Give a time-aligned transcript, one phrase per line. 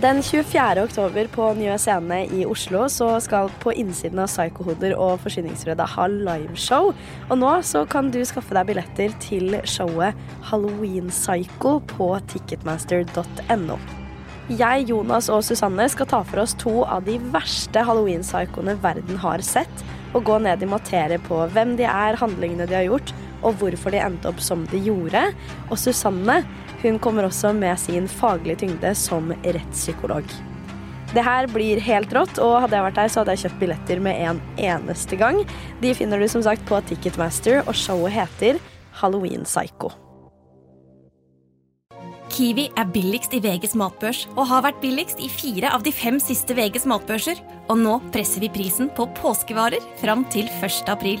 [0.00, 0.82] Den 24.
[0.82, 6.06] oktober på Nye Scene i Oslo så skal På innsiden av Psykohoder og Forsyningsfredag ha
[6.08, 6.94] liveshow.
[7.28, 10.16] Og nå så kan du skaffe deg billetter til showet
[10.48, 13.76] Halloween Psycho på ticketmaster.no.
[14.48, 19.44] Jeg, Jonas og Susanne skal ta for oss to av de verste halloween-psykoene verden har
[19.44, 19.84] sett,
[20.16, 23.94] og gå ned i materie på hvem de er, handlingene de har gjort, og hvorfor
[23.94, 25.24] de endte opp som de gjorde.
[25.70, 26.42] Og Susanne
[26.82, 30.26] hun kommer også med sin faglige tyngde som rettspsykolog.
[31.12, 34.00] Det her blir helt rått, og hadde jeg vært der, så hadde jeg kjøpt billetter
[34.00, 35.42] med en eneste gang.
[35.82, 38.62] De finner du som sagt på Ticketmaster, og showet heter
[39.02, 39.92] Halloween Psycho.
[42.32, 46.16] Kiwi er billigst i VGs matbørs og har vært billigst i fire av de fem
[46.22, 47.42] siste VGs matbørser.
[47.68, 50.88] Og nå presser vi prisen på påskevarer fram til 1.
[50.88, 51.20] april.